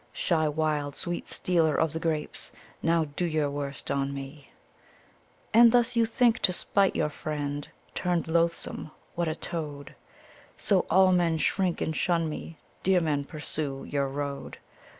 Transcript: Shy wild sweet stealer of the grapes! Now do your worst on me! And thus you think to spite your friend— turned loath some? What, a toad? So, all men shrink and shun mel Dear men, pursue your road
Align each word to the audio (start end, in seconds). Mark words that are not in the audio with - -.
Shy 0.13 0.47
wild 0.47 0.95
sweet 0.95 1.27
stealer 1.27 1.75
of 1.75 1.93
the 1.93 1.99
grapes! 1.99 2.51
Now 2.81 3.05
do 3.15 3.23
your 3.23 3.51
worst 3.51 3.91
on 3.91 4.15
me! 4.15 4.49
And 5.53 5.71
thus 5.71 5.95
you 5.95 6.07
think 6.07 6.39
to 6.39 6.51
spite 6.51 6.95
your 6.95 7.07
friend— 7.09 7.67
turned 7.93 8.27
loath 8.27 8.55
some? 8.55 8.89
What, 9.13 9.27
a 9.27 9.35
toad? 9.35 9.93
So, 10.57 10.87
all 10.89 11.11
men 11.11 11.37
shrink 11.37 11.81
and 11.81 11.95
shun 11.95 12.27
mel 12.31 12.53
Dear 12.81 12.99
men, 12.99 13.25
pursue 13.25 13.83
your 13.87 14.07
road 14.07 14.57